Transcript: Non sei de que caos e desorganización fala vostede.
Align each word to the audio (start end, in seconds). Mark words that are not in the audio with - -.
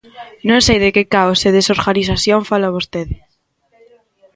Non 0.49 0.59
sei 0.65 0.77
de 0.83 0.89
que 0.95 1.09
caos 1.15 1.39
e 1.47 1.49
desorganización 1.57 2.41
fala 2.49 2.73
vostede. 2.75 3.15